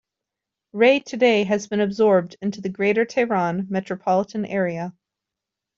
[0.73, 4.95] Ray today has been absorbed into the Greater Tehran metropolitan area.